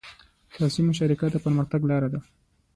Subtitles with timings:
[0.53, 2.19] سیاسي مشارکت د پرمختګ لاره ده